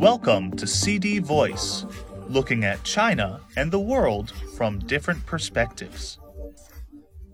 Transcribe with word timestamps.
Welcome 0.00 0.52
to 0.52 0.66
CD 0.66 1.18
Voice, 1.18 1.84
looking 2.26 2.64
at 2.64 2.84
China 2.84 3.42
and 3.54 3.70
the 3.70 3.78
world 3.78 4.32
from 4.56 4.78
different 4.78 5.26
perspectives. 5.26 6.18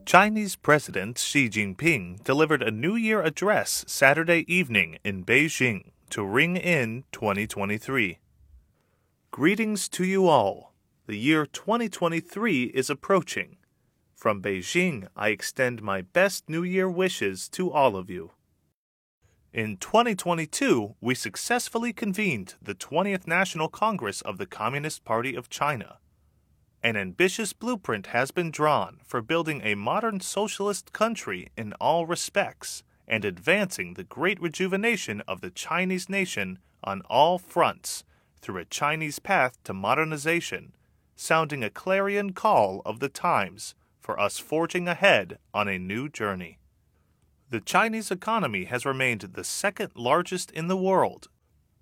Chinese 0.05 0.57
President 0.57 1.17
Xi 1.17 1.49
Jinping 1.49 2.25
delivered 2.25 2.65
a 2.65 2.73
New 2.73 2.97
Year 2.97 3.23
address 3.23 3.85
Saturday 3.87 4.45
evening 4.53 4.99
in 5.05 5.25
Beijing 5.25 5.93
to 6.11 6.25
ring 6.25 6.57
in 6.57 7.05
2023. 7.13 8.19
Greetings 9.31 9.89
to 9.91 10.05
you 10.05 10.27
all. 10.27 10.75
The 11.07 11.17
year 11.17 11.47
2023 11.47 12.65
is 12.65 12.91
approaching. 12.91 13.59
From 14.17 14.43
Beijing, 14.43 15.07
I 15.15 15.29
extend 15.29 15.83
my 15.83 16.03
best 16.03 16.51
New 16.51 16.65
Year 16.65 16.91
wishes 16.91 17.49
to 17.51 17.71
all 17.71 17.95
of 17.95 18.11
you. 18.11 18.33
In 19.53 19.79
2022, 19.79 20.97
we 21.01 21.15
successfully 21.15 21.93
convened 21.93 22.55
the 22.61 22.75
20th 22.75 23.27
National 23.27 23.69
Congress 23.69 24.21
of 24.21 24.39
the 24.39 24.47
Communist 24.47 25.05
Party 25.05 25.35
of 25.35 25.49
China. 25.49 25.99
An 26.83 26.97
ambitious 26.97 27.53
blueprint 27.53 28.09
has 28.09 28.31
been 28.31 28.51
drawn 28.51 29.01
for 29.05 29.23
building 29.23 29.63
a 29.65 29.75
modern 29.75 30.21
socialist 30.21 30.93
country 30.93 31.49
in 31.57 31.73
all 31.75 32.07
respects 32.07 32.83
and 33.09 33.25
advancing 33.25 33.95
the 33.95 34.05
great 34.05 34.41
rejuvenation 34.41 35.23
of 35.27 35.41
the 35.41 35.51
Chinese 35.51 36.09
nation 36.09 36.59
on 36.85 37.03
all 37.09 37.39
fronts 37.39 38.05
through 38.41 38.59
a 38.59 38.65
Chinese 38.65 39.19
path 39.19 39.57
to 39.65 39.73
modernization, 39.73 40.75
sounding 41.15 41.65
a 41.65 41.71
clarion 41.71 42.33
call 42.33 42.83
of 42.85 43.01
the 43.01 43.09
times 43.09 43.75
for 44.01 44.21
us 44.21 44.39
forging 44.39 44.87
ahead 44.87 45.39
on 45.55 45.67
a 45.67 45.79
new 45.79 46.09
journey. 46.09 46.59
The 47.57 47.63
Chinese 47.63 48.11
economy 48.11 48.65
has 48.65 48.85
remained 48.85 49.23
the 49.23 49.43
second 49.43 49.93
largest 49.95 50.51
in 50.51 50.69
the 50.69 50.77
world 50.77 51.29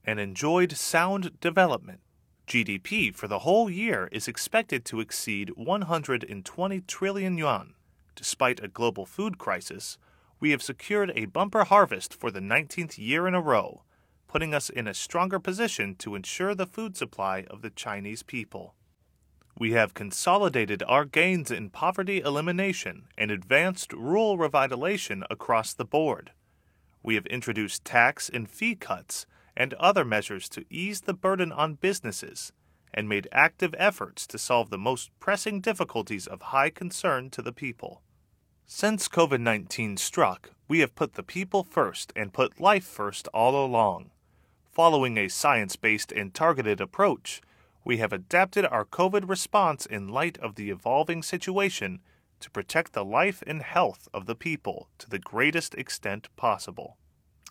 and 0.05 0.21
enjoyed 0.21 0.71
sound 0.77 1.41
development. 1.41 1.99
GDP 2.47 3.13
for 3.13 3.27
the 3.27 3.41
whole 3.41 3.69
year 3.69 4.09
is 4.13 4.29
expected 4.29 4.85
to 4.85 5.01
exceed 5.01 5.51
120 5.57 6.81
trillion 6.83 7.37
yuan. 7.37 7.75
Despite 8.15 8.63
a 8.63 8.69
global 8.69 9.05
food 9.05 9.37
crisis, 9.37 9.99
we 10.39 10.53
have 10.53 10.63
secured 10.63 11.11
a 11.17 11.25
bumper 11.25 11.65
harvest 11.65 12.15
for 12.15 12.31
the 12.31 12.39
19th 12.39 12.97
year 12.97 13.27
in 13.27 13.35
a 13.35 13.41
row, 13.41 13.83
putting 14.29 14.55
us 14.55 14.71
in 14.71 14.87
a 14.87 14.95
stronger 14.95 15.41
position 15.41 15.97
to 15.97 16.15
ensure 16.15 16.55
the 16.55 16.69
food 16.69 16.97
supply 16.97 17.47
of 17.51 17.63
the 17.63 17.71
Chinese 17.71 18.23
people. 18.23 18.77
We 19.57 19.73
have 19.73 19.95
consolidated 19.95 20.83
our 20.89 21.05
gains 21.05 21.51
in 21.51 21.71
poverty 21.71 22.21
elimination 22.21 23.05
and 23.17 23.31
advanced 23.31 23.93
rural 23.93 24.37
revitalization 24.37 25.23
across 25.31 25.73
the 25.73 25.85
board. 25.85 26.33
We 27.03 27.15
have 27.15 27.27
introduced 27.27 27.85
tax 27.85 28.29
and 28.29 28.49
fee 28.49 28.75
cuts 28.75 29.27
and 29.57 29.75
other 29.75 30.05
measures 30.05 30.49
to 30.51 30.65
ease 30.71 31.03
the 31.03 31.15
burden 31.15 31.53
on 31.53 31.75
businesses 31.75 32.53
and 32.93 33.09
made 33.09 33.29
active 33.31 33.75
efforts 33.79 34.27
to 34.29 34.39
solve 34.39 34.71
the 34.71 34.79
most 34.79 35.11
pressing 35.21 35.61
difficulties 35.61 36.27
of 36.27 36.43
high 36.43 36.71
concern 36.71 37.31
to 37.31 37.43
the 37.43 37.53
people. 37.53 38.03
Since 38.67 39.09
COVID 39.09 39.41
19 39.41 39.99
struck, 39.99 40.51
we 40.67 40.81
have 40.81 40.95
put 40.95 41.15
the 41.15 41.23
people 41.23 41.63
first 41.63 42.13
and 42.17 42.33
put 42.33 42.61
life 42.61 42.85
first 42.85 43.29
all 43.29 43.65
along. 43.65 44.11
Following 44.73 45.19
a 45.19 45.29
science 45.29 45.77
based 45.77 46.11
and 46.11 46.33
targeted 46.33 46.81
approach, 46.81 47.43
we 47.85 47.99
have 47.99 48.13
adapted 48.13 48.65
our 48.65 48.85
COVID 48.85 49.29
response 49.29 49.85
in 49.85 50.09
light 50.09 50.39
of 50.39 50.55
the 50.55 50.71
evolving 50.71 51.23
situation 51.23 52.01
to 52.41 52.51
protect 52.51 52.93
the 52.93 53.05
life 53.05 53.43
and 53.47 53.63
health 53.63 54.09
of 54.13 54.27
the 54.27 54.35
people 54.35 54.89
to 54.99 55.09
the 55.09 55.19
greatest 55.19 55.75
extent 55.75 56.29
possible. 56.37 56.97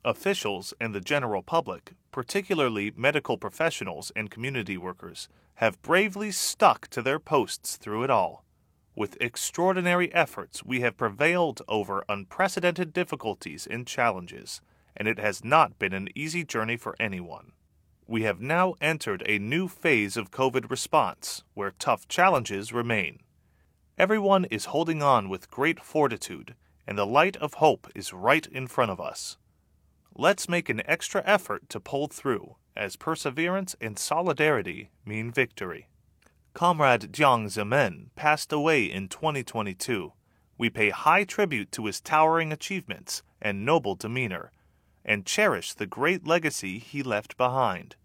Officials 0.04 0.74
and 0.82 0.94
the 0.94 1.00
general 1.00 1.42
public, 1.44 1.94
particularly 2.12 2.92
medical 2.96 3.38
professionals 3.38 4.12
and 4.16 4.30
community 4.30 4.78
workers, 4.78 5.30
have 5.56 5.82
bravely 5.82 6.32
stuck 6.32 6.88
to 6.90 7.02
their 7.02 7.20
posts 7.20 7.78
through 7.78 8.04
it 8.04 8.10
all. 8.10 8.44
With 8.96 9.18
extraordinary 9.22 10.14
efforts, 10.14 10.64
we 10.64 10.82
have 10.82 10.98
prevailed 10.98 11.62
over 11.68 12.04
unprecedented 12.10 12.92
difficulties 12.92 13.66
and 13.66 13.88
challenges, 13.88 14.62
and 14.96 15.08
it 15.08 15.20
has 15.20 15.44
not 15.44 15.80
been 15.80 15.94
an 15.94 16.10
easy 16.16 16.44
journey 16.44 16.78
for 16.78 16.96
anyone. 17.00 17.54
We 18.14 18.22
have 18.22 18.40
now 18.40 18.76
entered 18.80 19.24
a 19.26 19.40
new 19.40 19.68
phase 19.68 20.18
of 20.18 20.30
COVID 20.30 20.70
response 20.70 21.44
where 21.56 21.74
tough 21.80 22.08
challenges 22.08 22.72
remain. 22.72 23.22
Everyone 23.98 24.46
is 24.52 24.66
holding 24.66 25.02
on 25.02 25.30
with 25.30 25.50
great 25.50 25.80
fortitude, 25.80 26.54
and 26.86 26.96
the 26.96 27.08
light 27.08 27.36
of 27.38 27.56
hope 27.56 27.88
is 27.96 28.14
right 28.14 28.46
in 28.46 28.68
front 28.68 28.92
of 28.92 29.02
us. 29.02 29.38
Let's 30.16 30.48
make 30.48 30.70
an 30.70 30.84
extra 30.86 31.24
effort 31.26 31.68
to 31.70 31.80
pull 31.80 32.06
through, 32.06 32.58
as 32.78 32.98
perseverance 32.98 33.76
and 33.82 33.98
solidarity 33.98 34.92
mean 35.04 35.32
victory. 35.32 35.88
Comrade 36.54 37.12
Jiang 37.12 37.48
Zemin 37.48 38.10
passed 38.16 38.54
away 38.54 38.84
in 38.84 39.08
2022. 39.08 40.14
We 40.60 40.70
pay 40.70 40.92
high 40.92 41.24
tribute 41.24 41.72
to 41.72 41.88
his 41.88 42.00
towering 42.00 42.54
achievements 42.54 43.24
and 43.42 43.66
noble 43.66 43.96
demeanor 43.96 44.52
and 45.04 45.26
cherish 45.26 45.74
the 45.74 45.88
great 45.88 46.28
legacy 46.28 46.78
he 46.78 47.02
left 47.02 47.38
behind. 47.38 47.96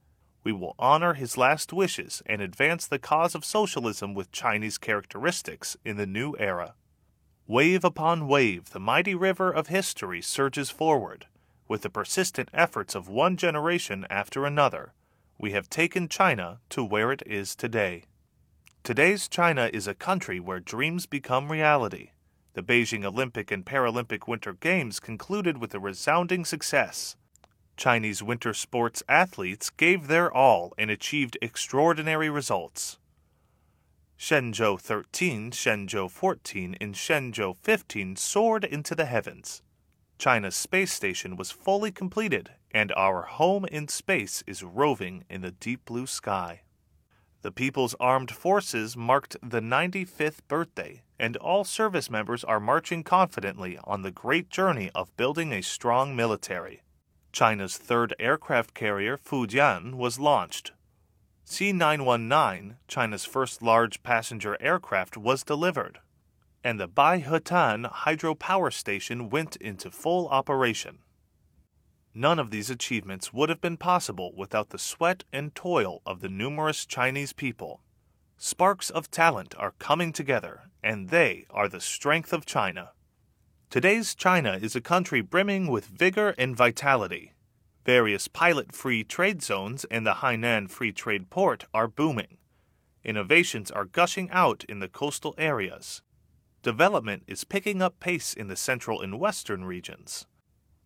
We 0.49 0.55
will 0.55 0.77
honor 0.79 1.13
his 1.13 1.37
last 1.37 1.75
wishes 1.75 2.23
and 2.25 2.41
advance 2.41 2.87
the 2.87 2.99
cause 2.99 3.35
of 3.35 3.45
socialism 3.45 4.15
with 4.15 4.33
Chinese 4.33 4.79
characteristics 4.79 5.77
in 5.85 5.99
the 5.99 6.07
new 6.07 6.35
era. 6.39 6.73
Wave 7.47 7.85
upon 7.85 8.27
wave, 8.27 8.71
the 8.71 8.81
mighty 8.81 9.15
river 9.15 9.53
of 9.53 9.67
history 9.67 10.23
surges 10.23 10.71
forward. 10.71 11.27
With 11.69 11.83
the 11.83 11.91
persistent 11.91 12.49
efforts 12.55 12.95
of 12.95 13.11
one 13.11 13.37
generation 13.37 14.07
after 14.09 14.47
another, 14.47 14.95
we 15.37 15.51
have 15.51 15.69
taken 15.69 16.09
China 16.09 16.61
to 16.71 16.83
where 16.83 17.13
it 17.13 17.23
is 17.27 17.55
today. 17.55 18.05
Today's 18.83 19.29
China 19.29 19.69
is 19.71 19.87
a 19.87 19.93
country 19.93 20.41
where 20.41 20.61
dreams 20.61 21.05
become 21.05 21.53
reality. 21.53 22.13
The 22.55 22.63
Beijing 22.63 23.05
Olympic 23.05 23.51
and 23.51 23.67
Paralympic 23.67 24.27
Winter 24.27 24.55
Games 24.55 24.99
concluded 24.99 25.59
with 25.59 25.75
a 25.75 25.79
resounding 25.79 26.47
success. 26.47 27.17
Chinese 27.79 28.25
winter 28.25 28.53
sports 28.53 29.05
athletes 29.09 29.71
gave 29.71 30.09
their 30.09 30.31
all 30.31 30.75
and 30.77 30.91
achieved 30.91 31.39
extraordinary 31.41 32.29
results. 32.29 32.99
Shenzhou 34.19 34.81
13, 34.81 35.53
Shenzhou 35.53 36.11
14, 36.11 36.77
and 36.81 36.97
Shenzhou 36.97 37.57
15 37.57 38.17
soared 38.17 38.65
into 38.65 38.97
the 38.97 39.05
heavens. 39.05 39.63
China's 40.19 40.57
space 40.57 40.93
station 40.93 41.37
was 41.37 41.53
fully 41.53 41.93
completed, 41.93 42.51
and 42.73 42.93
our 42.97 43.23
home 43.23 43.65
in 43.67 43.87
space 43.87 44.43
is 44.45 44.65
roving 44.65 45.25
in 45.31 45.43
the 45.43 45.53
deep 45.53 45.85
blue 45.85 46.09
sky. 46.09 46.63
The 47.43 47.53
People's 47.53 47.95
Armed 48.01 48.33
Forces 48.33 48.97
marked 48.97 49.37
the 49.41 49.61
95th 49.61 50.41
birthday, 50.49 51.03
and 51.21 51.37
all 51.37 51.63
service 51.63 52.11
members 52.11 52.43
are 52.43 52.59
marching 52.59 53.05
confidently 53.05 53.79
on 53.85 54.03
the 54.03 54.11
great 54.11 54.51
journey 54.51 54.91
of 54.97 55.17
building 55.17 55.53
a 55.53 55.63
strong 55.63 56.17
military. 56.17 56.83
China's 57.39 57.77
third 57.77 58.17
aircraft 58.19 58.75
carrier, 58.75 59.17
Fujian, 59.17 59.95
was 59.95 60.19
launched. 60.19 60.73
C 61.45 61.71
919, 61.71 62.79
China's 62.89 63.25
first 63.25 63.63
large 63.63 64.03
passenger 64.03 64.57
aircraft, 64.61 65.17
was 65.17 65.45
delivered. 65.45 66.01
And 66.65 66.81
the 66.81 66.89
Baihetan 66.89 67.93
hydropower 67.93 68.73
station 68.73 69.31
went 69.31 69.55
into 69.55 69.89
full 69.89 70.27
operation. 70.31 70.99
None 72.13 72.41
of 72.41 72.51
these 72.51 72.71
achievements 72.71 73.33
would 73.33 73.51
have 73.51 73.61
been 73.61 73.77
possible 73.77 74.33
without 74.37 74.71
the 74.71 74.77
sweat 74.77 75.23
and 75.33 75.55
toil 75.55 76.03
of 76.05 76.19
the 76.19 76.29
numerous 76.29 76.85
Chinese 76.85 77.33
people. 77.33 77.83
Sparks 78.37 78.91
of 78.91 79.13
talent 79.13 79.55
are 79.57 79.75
coming 79.79 80.13
together, 80.13 80.73
and 80.83 81.11
they 81.11 81.47
are 81.51 81.69
the 81.69 81.81
strength 81.81 82.33
of 82.33 82.47
China. 82.47 82.91
Today's 83.71 84.15
China 84.15 84.59
is 84.63 84.75
a 84.75 84.81
country 84.81 85.21
brimming 85.21 85.67
with 85.67 85.85
vigor 85.85 86.35
and 86.39 86.57
vitality. 86.57 87.35
Various 87.85 88.27
pilot 88.27 88.73
free 88.73 89.05
trade 89.05 89.43
zones 89.43 89.85
and 89.91 90.07
the 90.07 90.15
Hainan 90.15 90.71
Free 90.71 90.91
Trade 90.91 91.29
Port 91.29 91.67
are 91.75 91.87
booming. 91.87 92.39
Innovations 93.05 93.71
are 93.71 93.85
gushing 93.85 94.31
out 94.31 94.65
in 94.71 94.79
the 94.79 94.89
coastal 94.89 95.35
areas. 95.37 96.01
Development 96.63 97.25
is 97.27 97.45
picking 97.45 97.83
up 97.83 98.01
pace 98.01 98.33
in 98.33 98.49
the 98.49 98.57
central 98.57 99.03
and 99.03 99.21
western 99.21 99.67
regions. 99.67 100.25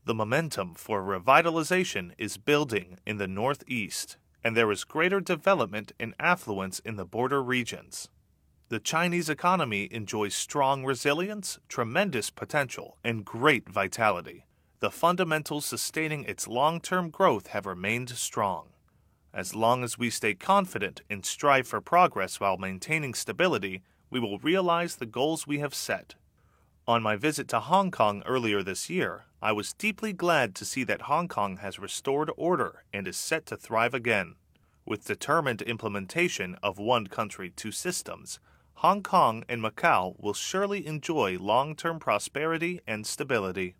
The 0.04 0.14
momentum 0.14 0.74
for 0.74 1.02
revitalization 1.02 2.10
is 2.18 2.36
building 2.36 2.98
in 3.06 3.18
the 3.18 3.28
northeast, 3.28 4.16
and 4.42 4.56
there 4.56 4.72
is 4.72 4.82
greater 4.82 5.20
development 5.20 5.92
and 6.00 6.16
affluence 6.18 6.80
in 6.80 6.96
the 6.96 7.06
border 7.06 7.44
regions. 7.44 8.08
The 8.72 8.80
Chinese 8.80 9.28
economy 9.28 9.86
enjoys 9.90 10.34
strong 10.34 10.82
resilience, 10.86 11.58
tremendous 11.68 12.30
potential, 12.30 12.96
and 13.04 13.22
great 13.22 13.68
vitality. 13.68 14.46
The 14.80 14.90
fundamentals 14.90 15.66
sustaining 15.66 16.24
its 16.24 16.48
long 16.48 16.80
term 16.80 17.10
growth 17.10 17.48
have 17.48 17.66
remained 17.66 18.08
strong. 18.08 18.68
As 19.34 19.54
long 19.54 19.84
as 19.84 19.98
we 19.98 20.08
stay 20.08 20.32
confident 20.32 21.02
and 21.10 21.26
strive 21.26 21.68
for 21.68 21.82
progress 21.82 22.40
while 22.40 22.56
maintaining 22.56 23.12
stability, 23.12 23.82
we 24.08 24.18
will 24.18 24.38
realize 24.38 24.96
the 24.96 25.04
goals 25.04 25.46
we 25.46 25.58
have 25.58 25.74
set. 25.74 26.14
On 26.88 27.02
my 27.02 27.14
visit 27.14 27.48
to 27.48 27.60
Hong 27.60 27.90
Kong 27.90 28.22
earlier 28.24 28.62
this 28.62 28.88
year, 28.88 29.26
I 29.42 29.52
was 29.52 29.74
deeply 29.74 30.14
glad 30.14 30.54
to 30.54 30.64
see 30.64 30.82
that 30.84 31.02
Hong 31.02 31.28
Kong 31.28 31.58
has 31.58 31.78
restored 31.78 32.30
order 32.38 32.84
and 32.90 33.06
is 33.06 33.18
set 33.18 33.44
to 33.48 33.56
thrive 33.58 33.92
again. 33.92 34.36
With 34.86 35.04
determined 35.04 35.60
implementation 35.60 36.56
of 36.62 36.78
one 36.78 37.08
country, 37.08 37.52
two 37.54 37.70
systems, 37.70 38.40
Hong 38.82 39.04
Kong 39.04 39.44
and 39.48 39.62
Macau 39.62 40.16
will 40.18 40.34
surely 40.34 40.84
enjoy 40.88 41.38
long 41.38 41.76
term 41.76 42.00
prosperity 42.00 42.80
and 42.84 43.06
stability. 43.06 43.76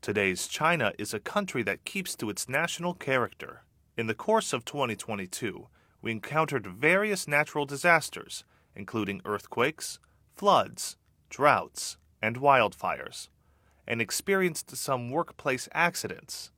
Today's 0.00 0.48
China 0.48 0.92
is 0.98 1.14
a 1.14 1.20
country 1.20 1.62
that 1.62 1.84
keeps 1.84 2.16
to 2.16 2.28
its 2.28 2.48
national 2.48 2.94
character. 2.94 3.62
In 3.96 4.08
the 4.08 4.16
course 4.16 4.52
of 4.52 4.64
2022, 4.64 5.68
we 6.00 6.10
encountered 6.10 6.66
various 6.66 7.28
natural 7.28 7.66
disasters, 7.66 8.42
including 8.74 9.22
earthquakes, 9.24 10.00
floods, 10.34 10.96
droughts, 11.30 11.96
and 12.20 12.40
wildfires, 12.40 13.28
and 13.86 14.02
experienced 14.02 14.76
some 14.76 15.12
workplace 15.12 15.68
accidents. 15.72 16.50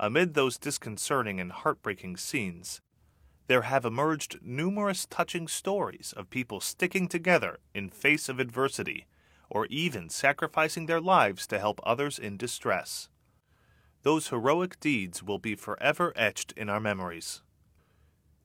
Amid 0.00 0.32
those 0.32 0.56
disconcerting 0.56 1.38
and 1.38 1.52
heartbreaking 1.52 2.16
scenes, 2.16 2.80
there 3.46 3.62
have 3.62 3.84
emerged 3.84 4.38
numerous 4.42 5.06
touching 5.06 5.46
stories 5.48 6.12
of 6.16 6.30
people 6.30 6.60
sticking 6.60 7.08
together 7.08 7.58
in 7.74 7.88
face 7.88 8.28
of 8.28 8.40
adversity 8.40 9.06
or 9.48 9.66
even 9.66 10.08
sacrificing 10.08 10.86
their 10.86 11.00
lives 11.00 11.46
to 11.46 11.58
help 11.58 11.80
others 11.84 12.18
in 12.18 12.36
distress. 12.36 13.08
Those 14.02 14.28
heroic 14.28 14.78
deeds 14.80 15.22
will 15.22 15.38
be 15.38 15.54
forever 15.54 16.12
etched 16.16 16.52
in 16.56 16.68
our 16.68 16.80
memories. 16.80 17.42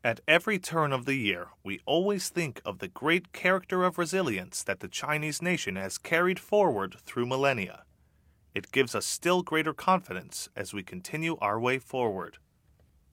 At 0.03 0.21
every 0.27 0.57
turn 0.57 0.92
of 0.92 1.06
the 1.06 1.13
year, 1.13 1.50
we 1.63 1.80
always 1.86 2.30
think 2.30 2.62
of 2.65 2.80
the 2.80 2.88
great 2.88 3.33
character 3.33 3.83
of 3.83 4.00
resilience 4.00 4.63
that 4.63 4.80
the 4.80 4.88
Chinese 4.88 5.42
nation 5.42 5.75
has 5.75 6.00
carried 6.00 6.39
forward 6.39 6.95
through 7.06 7.27
millennia. 7.27 7.83
It 8.56 8.71
gives 8.71 8.95
us 8.95 9.06
still 9.06 9.44
greater 9.44 9.74
confidence 9.74 10.50
as 10.56 10.74
we 10.74 10.81
continue 10.81 11.38
our 11.39 11.59
way 11.59 11.77
forward. 11.77 12.38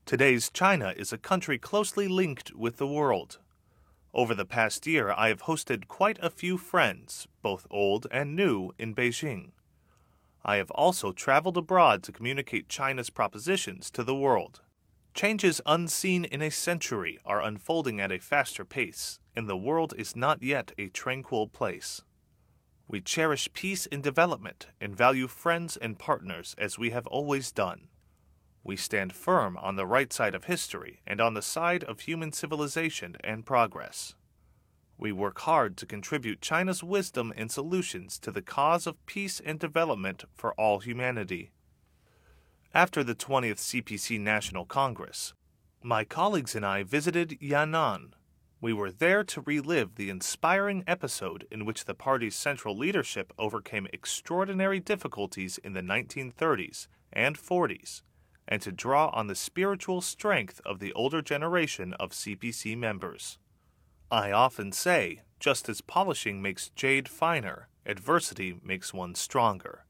Today's 0.09 0.49
China 0.49 0.95
is 0.97 1.13
a 1.13 1.19
country 1.19 1.59
closely 1.59 2.09
linked 2.09 2.55
with 2.55 2.79
the 2.79 2.87
world. 2.87 3.41
Over 4.15 4.35
the 4.35 4.47
past 4.47 4.87
year, 4.87 5.13
I 5.15 5.29
have 5.29 5.43
hosted 5.43 5.87
quite 5.87 6.19
a 6.23 6.31
few 6.31 6.57
friends, 6.57 7.29
both 7.43 7.67
old 7.71 8.07
and 8.11 8.35
new, 8.35 8.71
in 8.79 8.95
Beijing. 8.95 9.51
I 10.43 10.57
have 10.57 10.71
also 10.71 11.13
traveled 11.13 11.59
abroad 11.59 12.03
to 12.05 12.13
communicate 12.13 12.71
China's 12.71 13.11
propositions 13.11 13.91
to 13.91 14.03
the 14.03 14.15
world. 14.15 14.63
Changes 15.13 15.61
unseen 15.67 16.25
in 16.25 16.41
a 16.41 16.51
century 16.51 17.19
are 17.27 17.43
unfolding 17.43 18.01
at 18.01 18.11
a 18.11 18.19
faster 18.19 18.65
pace, 18.65 19.21
and 19.37 19.47
the 19.47 19.59
world 19.59 19.93
is 19.99 20.17
not 20.17 20.43
yet 20.43 20.73
a 20.79 20.89
tranquil 20.89 21.49
place. 21.49 22.01
We 22.89 23.03
cherish 23.03 23.53
peace 23.53 23.87
and 23.93 24.03
development 24.03 24.69
and 24.81 24.97
value 24.97 25.27
friends 25.29 25.77
and 25.77 25.99
partners 25.99 26.55
as 26.57 26.79
we 26.79 26.89
have 26.93 27.07
always 27.09 27.53
done. 27.53 27.89
We 28.69 28.77
stand 28.77 29.15
firm 29.15 29.57
on 29.57 29.77
the 29.77 29.87
right 29.87 30.13
side 30.13 30.35
of 30.35 30.45
history 30.45 31.01
and 31.07 31.23
on 31.23 31.33
the 31.33 31.41
side 31.41 31.85
of 31.85 32.01
human 32.01 32.33
civilization 32.33 33.17
and 33.25 33.47
progress. 33.47 34.15
We 34.99 35.11
work 35.11 35.39
hard 35.39 35.79
to 35.79 35.87
contribute 35.87 36.43
China's 36.43 36.85
wisdom 36.85 37.33
and 37.35 37.51
solutions 37.51 38.19
to 38.19 38.31
the 38.31 38.43
cause 38.43 38.87
of 38.87 39.07
peace 39.07 39.41
and 39.41 39.59
development 39.59 40.25
for 40.35 40.53
all 40.61 40.81
humanity. 40.81 41.51
After 42.75 43.03
the 43.03 43.15
20th 43.15 43.57
CPC 43.57 44.21
National 44.21 44.67
Congress, 44.67 45.33
my 45.83 46.05
colleagues 46.05 46.55
and 46.55 46.67
I 46.67 46.83
visited 46.83 47.39
Yan'an. 47.41 48.13
We 48.61 48.75
were 48.75 48.93
there 48.93 49.25
to 49.25 49.41
relive 49.41 49.95
the 49.95 50.11
inspiring 50.11 50.85
episode 50.87 51.47
in 51.51 51.65
which 51.65 51.87
the 51.87 51.95
party's 51.95 52.37
central 52.37 52.77
leadership 52.77 53.33
overcame 53.39 53.89
extraordinary 53.95 54.79
difficulties 54.79 55.57
in 55.57 55.73
the 55.73 55.81
1930s 55.81 56.87
and 57.15 57.39
40s 57.39 58.03
and 58.49 58.63
to 58.63 58.73
draw 58.73 59.09
on 59.09 59.27
the 59.27 59.35
spiritual 59.35 60.01
strength 60.01 60.61
of 60.65 60.81
the 60.81 60.93
older 60.95 61.21
generation 61.21 61.93
of 61.95 62.11
CPC 62.11 62.77
members. 62.77 63.39
I 64.11 64.33
often 64.33 64.73
say, 64.73 65.21
just 65.39 65.69
as 65.69 65.83
polishing 65.83 66.41
makes 66.41 66.71
jade 66.71 67.09
finer, 67.09 67.69
adversity 67.85 68.59
makes 68.65 68.95
one 68.95 69.15
stronger. 69.15 69.85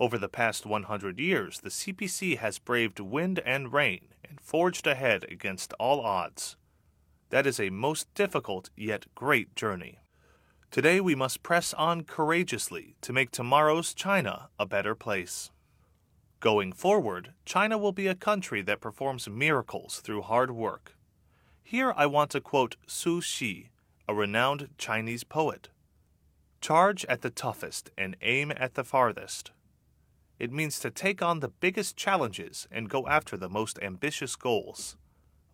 Over 0.00 0.18
the 0.18 0.28
past 0.28 0.66
100 0.66 1.20
years, 1.20 1.60
the 1.60 1.68
CPC 1.68 2.38
has 2.38 2.58
braved 2.58 2.98
wind 2.98 3.38
and 3.46 3.72
rain 3.72 4.08
and 4.28 4.40
forged 4.40 4.88
ahead 4.88 5.24
against 5.30 5.72
all 5.74 6.00
odds. 6.00 6.56
That 7.30 7.46
is 7.46 7.60
a 7.60 7.70
most 7.70 8.12
difficult 8.14 8.70
yet 8.76 9.06
great 9.14 9.54
journey. 9.54 10.00
Today 10.72 11.00
we 11.00 11.14
must 11.14 11.42
press 11.42 11.72
on 11.74 12.02
courageously 12.02 12.96
to 13.02 13.12
make 13.12 13.30
tomorrow's 13.30 13.94
China 13.94 14.48
a 14.58 14.66
better 14.66 14.94
place. 14.94 15.50
Going 16.42 16.72
forward, 16.72 17.34
China 17.44 17.78
will 17.78 17.92
be 17.92 18.08
a 18.08 18.16
country 18.16 18.62
that 18.62 18.80
performs 18.80 19.28
miracles 19.28 20.00
through 20.00 20.22
hard 20.22 20.50
work. 20.50 20.96
Here 21.62 21.94
I 21.96 22.06
want 22.06 22.32
to 22.32 22.40
quote 22.40 22.74
Su 22.84 23.20
Shi, 23.20 23.70
a 24.08 24.14
renowned 24.14 24.70
Chinese 24.76 25.22
poet 25.22 25.68
Charge 26.60 27.04
at 27.04 27.22
the 27.22 27.30
toughest 27.30 27.92
and 27.96 28.16
aim 28.22 28.52
at 28.56 28.74
the 28.74 28.82
farthest. 28.82 29.52
It 30.40 30.50
means 30.50 30.80
to 30.80 30.90
take 30.90 31.22
on 31.22 31.38
the 31.38 31.48
biggest 31.48 31.96
challenges 31.96 32.66
and 32.72 32.90
go 32.90 33.06
after 33.06 33.36
the 33.36 33.48
most 33.48 33.78
ambitious 33.80 34.34
goals. 34.34 34.96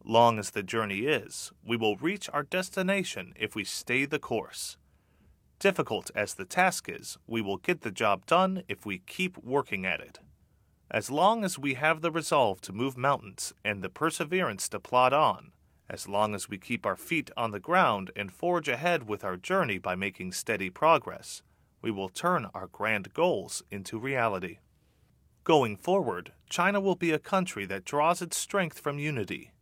Long 0.02 0.38
as 0.38 0.52
the 0.52 0.62
journey 0.62 1.00
is, 1.00 1.52
we 1.62 1.76
will 1.76 1.98
reach 1.98 2.30
our 2.32 2.44
destination 2.44 3.34
if 3.36 3.54
we 3.54 3.62
stay 3.62 4.06
the 4.06 4.18
course. 4.18 4.78
Difficult 5.58 6.10
as 6.14 6.32
the 6.32 6.46
task 6.46 6.88
is, 6.88 7.18
we 7.26 7.42
will 7.42 7.58
get 7.58 7.82
the 7.82 7.90
job 7.90 8.24
done 8.24 8.62
if 8.68 8.86
we 8.86 9.00
keep 9.00 9.36
working 9.44 9.84
at 9.84 10.00
it. 10.00 10.20
As 10.90 11.10
long 11.10 11.44
as 11.44 11.58
we 11.58 11.74
have 11.74 12.00
the 12.00 12.10
resolve 12.10 12.62
to 12.62 12.72
move 12.72 12.96
mountains 12.96 13.52
and 13.62 13.82
the 13.82 13.90
perseverance 13.90 14.70
to 14.70 14.80
plod 14.80 15.12
on, 15.12 15.52
as 15.90 16.08
long 16.08 16.34
as 16.34 16.48
we 16.48 16.56
keep 16.56 16.86
our 16.86 16.96
feet 16.96 17.30
on 17.36 17.50
the 17.50 17.60
ground 17.60 18.10
and 18.16 18.32
forge 18.32 18.68
ahead 18.68 19.06
with 19.06 19.22
our 19.22 19.36
journey 19.36 19.78
by 19.78 19.94
making 19.94 20.32
steady 20.32 20.70
progress, 20.70 21.42
we 21.82 21.90
will 21.90 22.08
turn 22.08 22.48
our 22.54 22.68
grand 22.68 23.12
goals 23.12 23.62
into 23.70 23.98
reality. 23.98 24.58
Going 25.44 25.76
forward, 25.76 26.32
China 26.48 26.80
will 26.80 26.96
be 26.96 27.12
a 27.12 27.18
country 27.18 27.66
that 27.66 27.84
draws 27.84 28.22
its 28.22 28.38
strength 28.38 28.80
from 28.80 28.98
unity. 28.98 29.52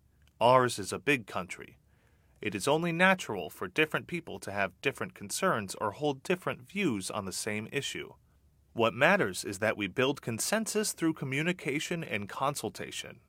Ours 0.40 0.78
is 0.78 0.92
a 0.92 0.98
big 0.98 1.26
country. 1.26 1.78
It 2.40 2.54
is 2.54 2.68
only 2.68 2.92
natural 2.92 3.50
for 3.50 3.66
different 3.66 4.06
people 4.06 4.38
to 4.40 4.52
have 4.52 4.80
different 4.80 5.14
concerns 5.14 5.74
or 5.80 5.92
hold 5.92 6.22
different 6.22 6.68
views 6.68 7.10
on 7.10 7.24
the 7.24 7.32
same 7.32 7.68
issue. 7.72 8.12
What 8.76 8.92
matters 8.92 9.42
is 9.42 9.60
that 9.60 9.78
we 9.78 9.86
build 9.86 10.20
consensus 10.20 10.92
through 10.92 11.14
communication 11.14 12.04
and 12.04 12.28
consultation. 12.28 13.20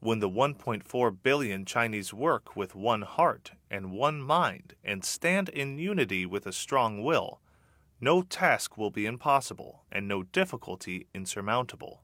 When 0.00 0.18
the 0.18 0.28
1.4 0.28 1.16
billion 1.22 1.64
Chinese 1.64 2.12
work 2.12 2.56
with 2.56 2.74
one 2.74 3.02
heart 3.02 3.52
and 3.70 3.92
one 3.92 4.20
mind 4.20 4.74
and 4.82 5.04
stand 5.04 5.48
in 5.48 5.78
unity 5.78 6.26
with 6.26 6.44
a 6.44 6.52
strong 6.52 7.04
will, 7.04 7.40
no 8.00 8.22
task 8.22 8.76
will 8.76 8.90
be 8.90 9.06
impossible 9.06 9.84
and 9.92 10.08
no 10.08 10.24
difficulty 10.24 11.06
insurmountable. 11.14 12.02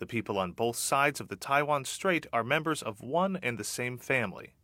The 0.00 0.06
people 0.06 0.38
on 0.38 0.50
both 0.50 0.74
sides 0.74 1.20
of 1.20 1.28
the 1.28 1.36
Taiwan 1.36 1.84
Strait 1.84 2.26
are 2.32 2.42
members 2.42 2.82
of 2.82 3.00
one 3.00 3.38
and 3.44 3.58
the 3.58 3.62
same 3.62 3.96
family. 3.96 4.54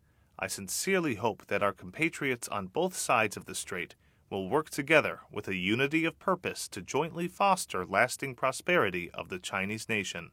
I 0.41 0.49
sincerely 0.49 1.15
hope 1.15 1.47
that 1.47 1.63
our 1.63 1.73
compatriots 1.73 2.49
on 2.49 2.67
both 2.67 2.97
sides 2.97 3.37
of 3.37 3.45
the 3.45 3.55
strait 3.55 3.95
will 4.31 4.49
work 4.49 4.71
together 4.71 5.21
with 5.31 5.49
a 5.49 5.57
unity 5.57 6.05
of 6.05 6.19
purpose 6.19 6.69
to 6.69 6.83
jointly 6.83 7.29
foster 7.29 7.85
lasting 7.87 8.35
prosperity 8.35 9.11
of 9.13 9.29
the 9.29 9.39
Chinese 9.39 9.89
nation. 9.89 10.31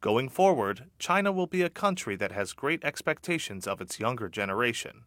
Going 0.00 0.28
forward, 0.28 0.86
China 0.98 1.30
will 1.30 1.46
be 1.46 1.62
a 1.62 1.68
country 1.70 2.16
that 2.16 2.32
has 2.32 2.52
great 2.52 2.82
expectations 2.84 3.66
of 3.66 3.80
its 3.80 4.00
younger 4.00 4.28
generation. 4.28 5.02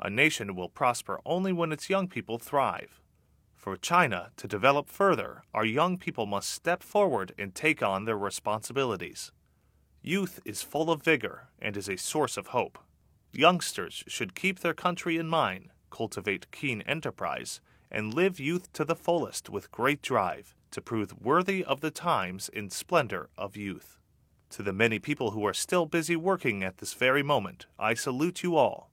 A 0.00 0.10
nation 0.10 0.56
will 0.56 0.68
prosper 0.68 1.20
only 1.24 1.52
when 1.52 1.70
its 1.70 1.88
young 1.88 2.08
people 2.08 2.38
thrive. 2.38 3.00
For 3.54 3.76
China 3.76 4.30
to 4.36 4.48
develop 4.48 4.88
further, 4.88 5.44
our 5.54 5.64
young 5.64 5.98
people 5.98 6.26
must 6.26 6.50
step 6.50 6.82
forward 6.82 7.32
and 7.38 7.54
take 7.54 7.82
on 7.82 8.04
their 8.04 8.18
responsibilities. 8.18 9.30
Youth 10.02 10.40
is 10.44 10.62
full 10.62 10.90
of 10.90 11.02
vigor 11.02 11.48
and 11.60 11.76
is 11.76 11.88
a 11.88 11.96
source 11.96 12.36
of 12.36 12.48
hope. 12.48 12.78
Youngsters 13.32 14.04
should 14.06 14.34
keep 14.34 14.60
their 14.60 14.74
country 14.74 15.16
in 15.16 15.28
mind 15.28 15.70
cultivate 15.94 16.50
keen 16.50 16.82
enterprise, 16.82 17.60
and 17.88 18.12
live 18.12 18.40
youth 18.40 18.72
to 18.72 18.84
the 18.84 18.96
fullest 18.96 19.48
with 19.48 19.70
great 19.70 20.02
drive 20.02 20.52
to 20.72 20.80
prove 20.80 21.14
worthy 21.20 21.64
of 21.64 21.82
the 21.82 21.92
times 21.92 22.48
in 22.48 22.68
splendor 22.68 23.30
of 23.38 23.56
youth. 23.56 24.00
To 24.50 24.64
the 24.64 24.72
many 24.72 24.98
people 24.98 25.30
who 25.30 25.46
are 25.46 25.54
still 25.54 25.86
busy 25.86 26.16
working 26.16 26.64
at 26.64 26.78
this 26.78 26.94
very 26.94 27.22
moment, 27.22 27.66
I 27.78 27.94
salute 27.94 28.42
you 28.42 28.56
all. 28.56 28.90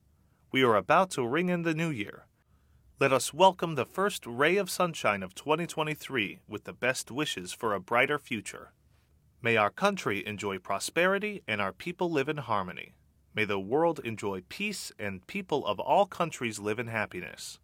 We 0.52 0.62
are 0.62 0.76
about 0.76 1.10
to 1.12 1.26
ring 1.26 1.50
in 1.50 1.64
the 1.64 1.74
new 1.74 1.90
year. 1.90 2.28
Let 3.00 3.12
us 3.12 3.34
welcome 3.34 3.74
the 3.74 3.86
first 3.86 4.28
ray 4.28 4.58
of 4.58 4.70
sunshine 4.70 5.24
of 5.24 5.34
2023 5.34 6.42
with 6.48 6.66
the 6.66 6.74
best 6.74 7.10
wishes 7.10 7.52
for 7.52 7.74
a 7.74 7.80
brighter 7.80 8.20
future. 8.20 8.74
May 9.42 9.58
our 9.58 9.72
country 9.72 10.24
enjoy 10.28 10.60
prosperity 10.60 11.42
and 11.48 11.60
our 11.60 11.74
people 11.74 12.12
live 12.12 12.30
in 12.30 12.38
harmony. 12.38 12.94
May 13.34 13.46
the 13.46 13.60
world 13.60 14.00
enjoy 14.04 14.42
peace 14.50 14.92
and 15.00 15.26
people 15.26 15.66
of 15.66 15.80
all 15.80 16.06
countries 16.06 16.60
live 16.60 16.80
in 16.80 16.88
happiness. 16.88 17.60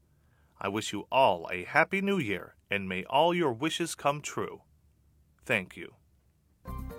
I 0.59 0.69
wish 0.69 0.93
you 0.93 1.07
all 1.11 1.47
a 1.51 1.65
happy 1.65 2.01
new 2.01 2.17
year 2.17 2.55
and 2.71 2.87
may 2.87 3.03
all 3.05 3.33
your 3.33 3.51
wishes 3.51 3.93
come 3.95 4.21
true. 4.21 4.61
Thank 5.45 5.75
you. 5.75 5.93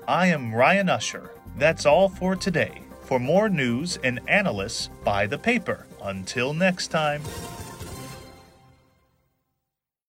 I 0.07 0.27
am 0.27 0.55
Ryan 0.55 0.89
Usher. 0.89 1.31
That's 1.57 1.87
all 1.87 2.09
for 2.09 2.37
today. 2.37 2.83
For 3.03 3.19
more 3.19 3.49
news 3.49 3.99
and 4.05 4.21
analysis, 4.29 4.91
buy 5.05 5.27
the 5.27 5.39
paper. 5.39 5.87
Until 6.03 6.53
next 6.53 6.89
time. 6.89 7.23